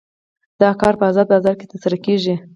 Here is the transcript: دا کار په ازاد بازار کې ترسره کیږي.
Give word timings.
دا 0.61 0.69
کار 0.81 0.93
په 0.99 1.05
ازاد 1.11 1.27
بازار 1.33 1.55
کې 1.59 1.69
ترسره 1.71 1.97
کیږي. 2.05 2.35